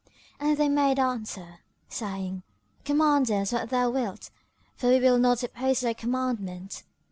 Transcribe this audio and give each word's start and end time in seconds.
And 0.39 0.57
they 0.57 0.67
made 0.67 0.97
answer, 0.97 1.59
saying, 1.87 2.41
"Command 2.83 3.29
us 3.29 3.51
what 3.51 3.69
thou 3.69 3.91
wilt, 3.91 4.31
for 4.75 4.87
we 4.89 4.99
will 4.99 5.19
not 5.19 5.43
oppose 5.43 5.81
thy 5.81 5.93
commandment." 5.93 6.81